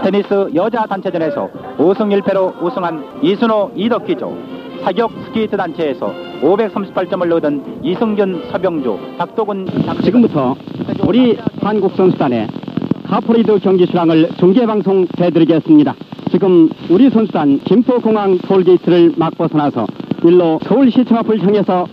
[0.02, 4.36] 테니스 여자 단체전에서 5승 1패로 우승한 이순호 이덕희조
[4.82, 9.66] 사격 스케이트 단체에서 538점을 얻은 이승균 서병주 박도근
[10.02, 10.56] 지금부터
[11.06, 12.48] 우리 한국 선수단의
[13.06, 15.94] 카퍼레이드 경기 실황을 중계방송 해드리겠습니다.
[16.32, 19.86] 지금 우리 선수단 김포공항 톨게이트를 막 벗어나서
[20.24, 21.86] 일로 서울시청 앞을 향해서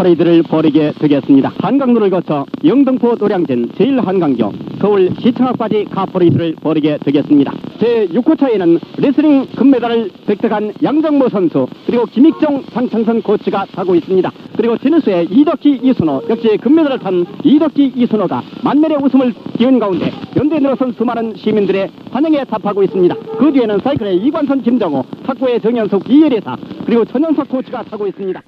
[0.00, 1.52] 퍼레이드를 벌이게 되겠습니다.
[1.58, 7.52] 한강로를 거쳐 영등포 노량진 제1한강교 서울 시청 앞까지 카퍼레이드를 벌이게 되겠습니다.
[7.78, 14.30] 제6호차에는 레슬링 금메달을 획득한 양정모 선수 그리고 김익정 장창선 코치가 타고 있습니다.
[14.56, 20.92] 그리고 테니스의 이덕희 이순호 역시 금메달을 탄 이덕희 이순호가 만면의 웃음을 띄운 가운데 연도에 늘어선
[20.92, 23.14] 수많은 시민들의 환영에 답하고 있습니다.
[23.38, 28.42] 그 뒤에는 사이클의 이관선 김정호 탁구의 정현숙 이에리사 그리고 천연석 코치가 타고 있습니다.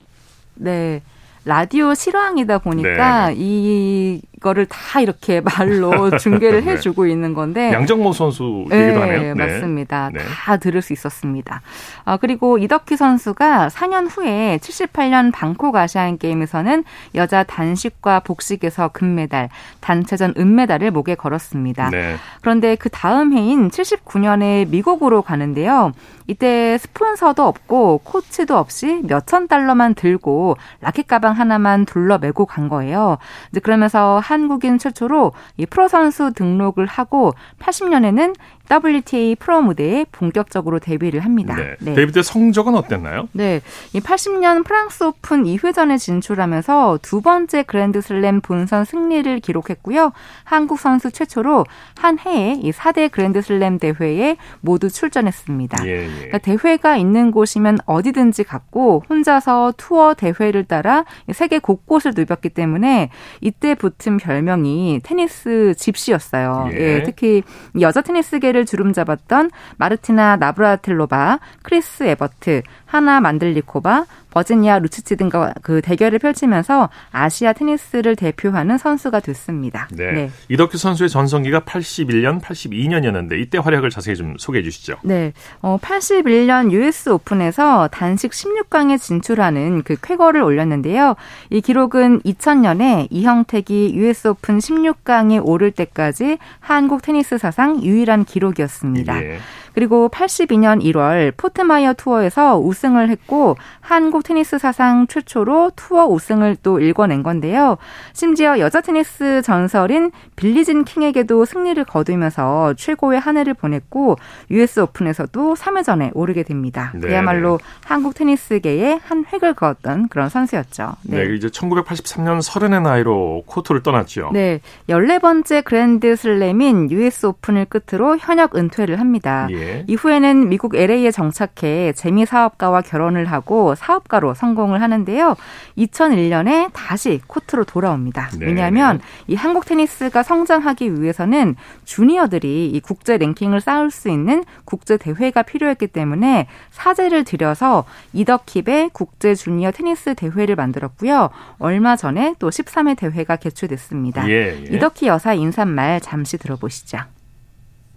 [0.54, 1.02] 네.
[1.44, 3.34] 라디오 실황이다 보니까 네.
[3.36, 6.72] 이 거를 다 이렇게 말로 중계를 네.
[6.72, 9.34] 해주고 있는 건데 양정모 선수 얘기도 네, 하네요.
[9.34, 9.46] 네.
[9.46, 10.10] 맞습니다.
[10.12, 10.20] 네.
[10.20, 11.62] 다 들을 수 있었습니다.
[12.04, 19.48] 아, 그리고 이덕희 선수가 4년 후에 78년 방콕 아시안 게임에서는 여자 단식과 복식에서 금메달,
[19.80, 21.90] 단체전 은메달을 목에 걸었습니다.
[21.90, 22.16] 네.
[22.40, 25.92] 그런데 그 다음 해인 79년에 미국으로 가는데요.
[26.26, 33.18] 이때 스폰서도 없고 코치도 없이 몇천 달러만 들고 라켓 가방 하나만 둘러매고 간 거예요.
[33.50, 38.34] 이제 그러면서 한국인 최초로 이 프로 선수 등록을 하고 80년에는
[38.70, 41.56] WTA 프로 무대에 본격적으로 데뷔를 합니다.
[41.56, 41.76] 네.
[41.80, 41.94] 네.
[41.94, 43.28] 데뷔 때 성적은 어땠나요?
[43.32, 43.60] 네.
[43.92, 50.12] 이 80년 프랑스 오픈 2회전에 진출하면서 두 번째 그랜드 슬램 본선 승리를 기록했고요.
[50.44, 55.86] 한국 선수 최초로 한 해에 이 4대 그랜드슬램 대회에 모두 출전했습니다.
[55.86, 56.08] 예, 예.
[56.08, 63.74] 그러니까 대회가 있는 곳이면 어디든지 갔고 혼자서 투어 대회를 따라 세계 곳곳을 누볐기 때문에 이때
[63.74, 66.70] 붙은 별명이 테니스 집시였어요.
[66.72, 66.76] 예.
[66.76, 67.42] 예 특히
[67.80, 75.80] 여자 테니스계 를 세계를 주름잡았던 마르티나 나브라틸로바, 크리스 에버트, 하나 만들리코바, 버지니아 루치치 등과 그
[75.82, 79.88] 대결을 펼치면서 아시아 테니스를 대표하는 선수가 됐습니다.
[79.92, 80.12] 네.
[80.12, 80.30] 네.
[80.48, 84.96] 이덕희 선수의 전성기가 81년, 82년이었는데 이때 활약을 자세히 좀 소개해 주시죠.
[85.02, 85.32] 네.
[85.60, 91.14] 어, 81년 US 오픈에서 단식 16강에 진출하는 그 쾌거를 올렸는데요.
[91.50, 99.22] 이 기록은 2000년에 이형택이 US 오픈 16강에 오를 때까지 한국 테니스 사상 유일한 기록이었습니다.
[99.22, 99.38] 예.
[99.74, 107.22] 그리고 82년 1월 포트마이어 투어에서 우승을 했고 한국 테니스 사상 최초로 투어 우승을 또 일궈낸
[107.22, 107.78] 건데요.
[108.12, 114.16] 심지어 여자 테니스 전설인 빌리진 킹에게도 승리를 거두면서 최고의 한 해를 보냈고
[114.50, 116.92] US 오픈에서도 3회전에 오르게 됩니다.
[116.94, 117.08] 네.
[117.08, 120.96] 그야말로 한국 테니스계에 한 획을 그었던 그런 선수였죠.
[121.02, 121.24] 네.
[121.24, 124.30] 네, 이제 1983년 30의 나이로 코트를 떠났죠.
[124.32, 129.46] 네, 14번째 그랜드 슬램인 US 오픈을 끝으로 현역 은퇴를 합니다.
[129.50, 129.61] 예.
[129.86, 135.36] 이후에는 미국 LA에 정착해 재미 사업가와 결혼을 하고 사업가로 성공을 하는데요.
[135.78, 138.30] 2001년에 다시 코트로 돌아옵니다.
[138.38, 138.46] 네.
[138.46, 145.42] 왜냐하면 이 한국 테니스가 성장하기 위해서는 주니어들이 이 국제 랭킹을 쌓을 수 있는 국제 대회가
[145.42, 151.30] 필요했기 때문에 사재를 들여서 이더킵의 국제 주니어 테니스 대회를 만들었고요.
[151.58, 154.28] 얼마 전에 또 13회 대회가 개최됐습니다.
[154.28, 154.76] 예, 예.
[154.76, 156.98] 이더키 여사 인사말 잠시 들어보시죠.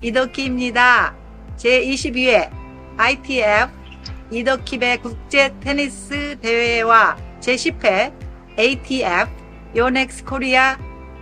[0.01, 1.24] 이더키입니다.
[1.57, 2.49] 제22회
[2.97, 3.71] ITF
[4.31, 8.13] 이더킵의 국제 테니스 대회와 제10회
[8.57, 9.29] ATF
[9.75, 10.77] 요넥스 코리아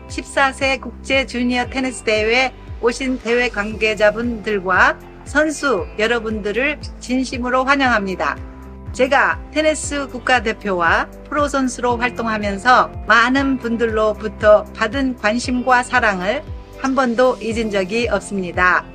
[0.07, 8.37] 14세 국제 주니어 테니스 대회 오신 대회 관계자분들과 선수 여러분들을 진심으로 환영합니다.
[8.91, 16.43] 제가 테니스 국가대표와 프로 선수로 활동하면서 많은 분들로부터 받은 관심과 사랑을
[16.79, 18.92] 한 번도 잊은 적이 없습니다.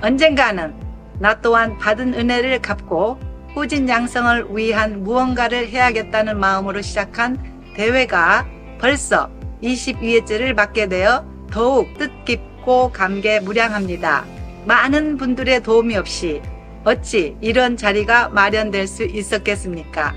[0.00, 0.74] 언젠가는
[1.18, 3.18] 나 또한 받은 은혜를 갚고
[3.54, 7.38] 후진 양성을 위한 무언가를 해야겠다는 마음으로 시작한
[7.76, 8.46] 대회가
[8.80, 9.30] 벌써
[9.62, 14.24] 22회째를 맞게 되어 더욱 뜻깊고 감개무량합니다.
[14.66, 16.42] 많은 분들의 도움이 없이
[16.84, 20.14] 어찌 이런 자리가 마련될 수 있었겠습니까?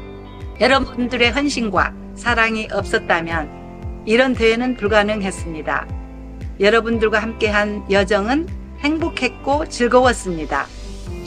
[0.59, 5.87] 여러분들의 헌신과 사랑이 없었다면 이런 대회는 불가능했습니다.
[6.59, 8.47] 여러분들과 함께한 여정은
[8.83, 10.67] 행복했고 즐거웠습니다.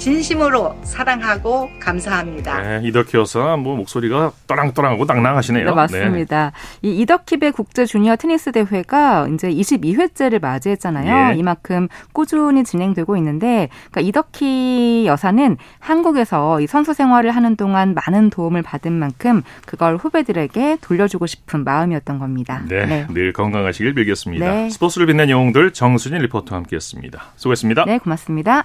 [0.01, 2.61] 진심으로 사랑하고 감사합니다.
[2.63, 5.67] 네, 이덕희 여사 뭐 목소리가 떠랑떠랑하고 낭낭하시네요.
[5.67, 6.53] 네, 맞습니다.
[6.81, 6.89] 네.
[6.89, 11.35] 이 이덕힙의 국제 주니어 테니스 대회가 이제 22회째를 맞이했잖아요.
[11.35, 11.39] 예.
[11.39, 18.63] 이만큼 꾸준히 진행되고 있는데 그러니까 이덕희 여사는 한국에서 이 선수 생활을 하는 동안 많은 도움을
[18.63, 22.63] 받은 만큼 그걸 후배들에게 돌려주고 싶은 마음이었던 겁니다.
[22.67, 23.07] 네, 네.
[23.11, 24.51] 늘 건강하시길 빌겠습니다.
[24.51, 24.71] 네.
[24.71, 27.33] 스포츠를 빛낸 영웅들 정순일 리포터와 함께했습니다.
[27.37, 27.85] 수고했습니다.
[27.85, 28.65] 네, 고맙습니다.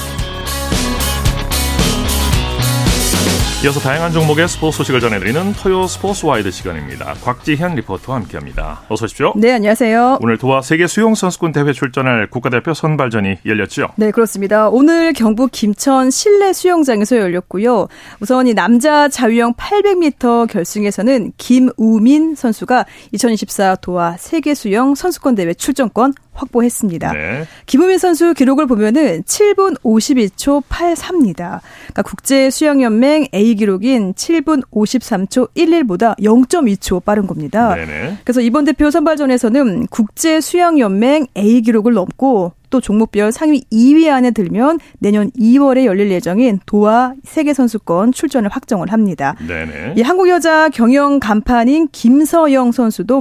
[3.63, 7.13] 이어서 다양한 종목의 스포츠 소식을 전해드리는 토요 스포츠 와이드 시간입니다.
[7.23, 8.81] 곽지현 리포터와 함께합니다.
[8.89, 9.33] 어서 오십시오.
[9.35, 10.17] 네, 안녕하세요.
[10.19, 13.89] 오늘 도하 세계 수영 선수권 대회 출전할 국가대표 선발전이 열렸죠.
[13.97, 14.67] 네, 그렇습니다.
[14.67, 17.87] 오늘 경북 김천 실내 수영장에서 열렸고요.
[18.19, 26.15] 우선 이 남자 자유형 800m 결승에서는 김우민 선수가 2024 도하 세계 수영 선수권 대회 출전권
[26.33, 27.13] 확보했습니다.
[27.13, 27.45] 네.
[27.65, 31.59] 김우민 선수 기록을 보면은 7분 52초 83입니다.
[31.83, 37.75] 그러니까 국제 수영 연맹 A 기록인 7분 53초 11보다 0.2초 빠른 겁니다.
[37.75, 38.17] 네네.
[38.23, 44.31] 그래서 이번 대표 선발전에서는 국제 수영 연맹 A 기록을 넘고 또 종목별 상위 2위 안에
[44.31, 49.35] 들면 내년 2월에 열릴 예정인 도하 세계 선수권 출전을 확정을 합니다.
[49.45, 49.93] 네네.
[49.97, 53.11] 이 한국 여자 경영 간판인 김서영 선수도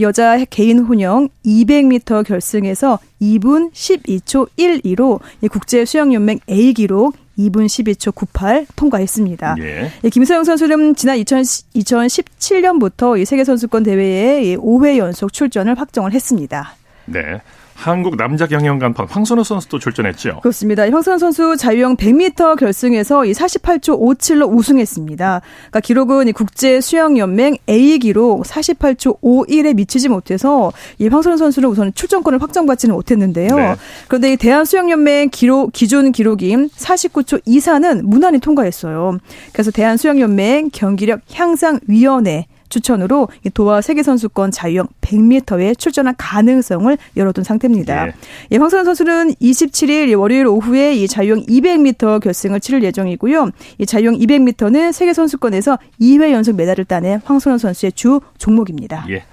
[0.00, 8.14] 여자 개인 혼영 200m 결승에서 2분 12초 12로 국제 수영 연맹 A 기록 2분 12초
[8.14, 9.56] 98 통과했습니다.
[9.58, 9.90] 예.
[10.08, 16.74] 김서영 선수는 지난 2000, 2017년부터 이 세계 선수권 대회에 5회 연속 출전을 확정을 했습니다.
[17.06, 17.40] 네.
[17.74, 20.40] 한국 남자 경영 간판 황선우 선수도 출전했죠.
[20.40, 20.84] 그렇습니다.
[20.84, 25.42] 황선우 선수 자유형 100m 결승에서 이 48초 57로 우승했습니다.
[25.58, 31.92] 그러니까 기록은 국제 수영 연맹 A 기록 48초 51에 미치지 못해서 이 황선우 선수는 우선
[31.94, 33.56] 출전권을 확정받지는 못했는데요.
[33.56, 33.74] 네.
[34.08, 39.18] 그런데 이 대한 수영 연맹 기록 기준 기록인 49초 이사는 무난히 통과했어요.
[39.52, 47.44] 그래서 대한 수영 연맹 경기력 향상 위원회 추천으로 도하 세계선수권 자유형 100m에 출전할 가능성을 열어둔
[47.44, 48.08] 상태입니다.
[48.08, 48.12] 예.
[48.50, 53.50] 예, 황선우 선수는 27일 월요일 오후에 이 자유형 200m 결승을 치를 예정이고요.
[53.78, 59.06] 이 자유형 200m는 세계선수권에서 2회 연속 메달을 따낸 황선우 선수의 주 종목입니다.
[59.10, 59.24] 예.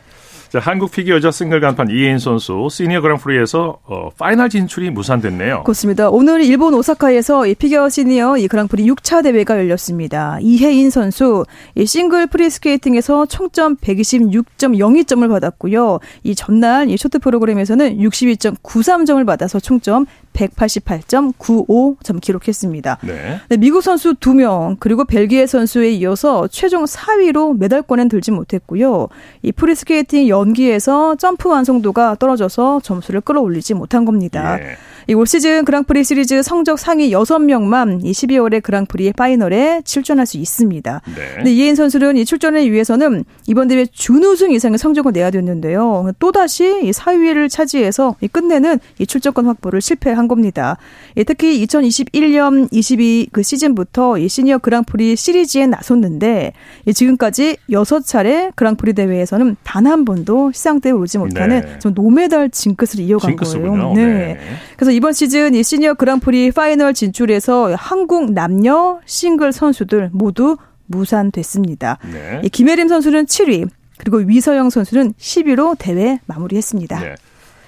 [0.51, 5.63] 자, 한국 피겨 여자 싱글 간판 이해인 선수 시니어 그랑프리에서 어, 파이널 진출이 무산됐네요.
[5.63, 6.09] 그렇습니다.
[6.09, 10.39] 오늘 일본 오사카에서 이 피겨 시니어 이 그랑프리 6차 대회가 열렸습니다.
[10.41, 11.45] 이해인 선수
[11.75, 15.99] 이 싱글 프리스케이팅에서 총점 126.02점을 받았고요.
[16.23, 20.05] 이 전날 이 쇼트 프로그램에서는 62.93점을 받아서 총점
[20.47, 22.97] 188.95점 기록했습니다.
[23.03, 23.39] 네.
[23.49, 29.07] 네, 미국 선수 2명 그리고 벨기에 선수에 이어서 최종 4위로 메달권엔 들지 못했고요.
[29.41, 34.59] 이 프리스케이팅 연기에서 점프 완성도가 떨어져서 점수를 끌어올리지 못한 겁니다.
[34.59, 34.77] 예.
[35.07, 41.01] 이 올 시즌 그랑프리 시리즈 성적 상위 6명만 이 12월의 그랑프리 파이널에 출전할 수 있습니다.
[41.15, 41.35] 네.
[41.35, 46.11] 근데 이해인 선수는 이 출전을 위해서는 이번 대회 준우승 이상의 성적을 내야 됐는데요.
[46.19, 50.77] 또다시 이 4위를 차지해서 이 끝내는 이 출전권 확보를 실패한 겁니다.
[51.17, 56.53] 예, 특히 2021년 22 그 시즌부터 이 시니어 그랑프리 시리즈에 나섰는데
[56.93, 61.79] 지금까지 6차례 그랑프리 대회에서는 단 한 번도 시상대에 오르지 못하는 네.
[61.79, 63.71] 좀 노메달 징크스를 이어간 징크스군요.
[63.71, 63.93] 거예요.
[63.93, 64.05] 네.
[64.05, 64.39] 네.
[64.77, 71.97] 그래서 이번 시즌 이 시니어 그랑프리 파이널 진출에서 한국 남녀 싱글 선수들 모두 무산됐습니다.
[72.11, 72.41] 네.
[72.51, 76.99] 김예림 선수는 7위, 그리고 위서영 선수는 10위로 대회 마무리했습니다.
[76.99, 77.15] 네.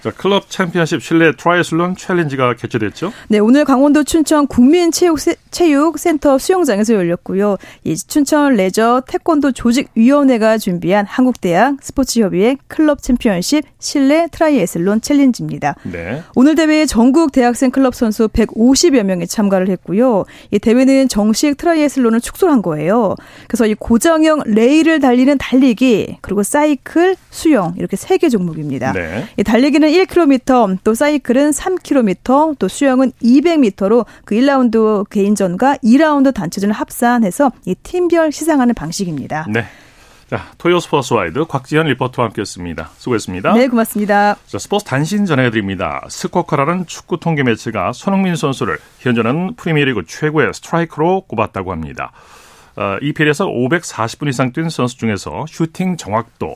[0.03, 3.13] 자, 클럽 챔피언십 실내 트라이애슬론 챌린지가 개최됐죠?
[3.30, 5.17] 네, 오늘 강원도 춘천 국민체육
[5.99, 7.58] 센터 수영장에서 열렸고요.
[7.84, 15.76] 이 춘천 레저 태권도 조직위원회가 준비한 한국대학 스포츠협의회 클럽 챔피언십 실내 트라이애슬론 챌린지입니다.
[15.84, 16.24] 네.
[16.36, 20.26] 오늘 대회에 전국 대학생 클럽 선수 150여 명이 참가를 했고요.
[20.51, 23.16] 이 대회는 정식 트라이애슬론을 축소한 거예요.
[23.47, 28.93] 그래서 이 고정형 레일을 달리는 달리기, 그리고 사이클, 수영 이렇게 세 개 종목입니다.
[28.93, 29.26] 네.
[29.38, 36.74] 이 달리기는 1km, 또 사이클은 3km, 또 수영은 200m로 그 1라운드 개인 전과 2라운드 단체전을
[36.74, 39.46] 합산해서 이 팀별 시상하는 방식입니다.
[39.50, 39.66] 네.
[40.30, 42.91] 자, 토요 스포츠 와이드 곽지현 리포터와 함께했습니다.
[42.96, 43.54] 수고했습니다.
[43.54, 44.38] 네, 고맙습니다.
[44.48, 46.02] 자, 스포츠 단신 전해드립니다.
[46.08, 52.12] 스코커라는 축구 통계 매체가 손흥민 선수를 현재는 프리미어리그 최고의 스트라이커로 꼽았다고 합니다.
[52.78, 56.56] 어, EPL에서 540분 이상 뛴 선수 중에서 슈팅 정확도,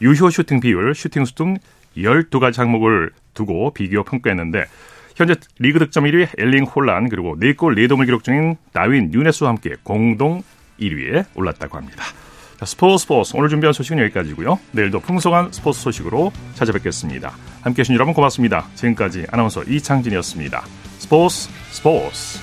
[0.00, 1.56] 유효 슈팅 비율, 슈팅 수 등
[1.96, 4.64] 12가지 항목을 두고 비교 평가했는데
[5.18, 10.44] 현재 리그 득점 1위 엘링 홀란 그리고 4골 4도움을 기록 중인 다르윈 누녜스와 함께 공동
[10.80, 12.04] 1위에 올랐다고 합니다.
[12.56, 14.60] 자, 스포츠 스포츠 오늘 준비한 소식은 여기까지고요.
[14.70, 17.32] 내일도 풍성한 스포츠 소식으로 찾아뵙겠습니다.
[17.62, 18.68] 함께해 주신 여러분 고맙습니다.
[18.76, 20.62] 지금까지 아나운서 이창진이었습니다.
[20.98, 22.38] 스포츠 스포츠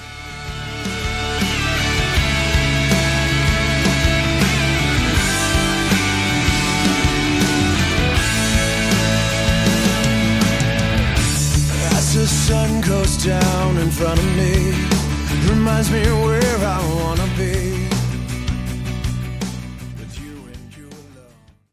[13.26, 14.72] down in front of me.
[15.50, 17.25] Reminds me where I wanna